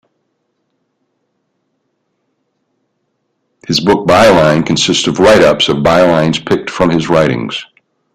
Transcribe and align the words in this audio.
His 3.67 3.79
book 3.79 4.07
'Byline' 4.07 4.65
consists 4.65 5.05
of 5.05 5.19
write-ups 5.19 5.69
of 5.69 5.83
bylines 5.83 6.43
picked 6.43 6.71
from 6.71 6.89
his 6.89 7.07
writings. 7.07 7.63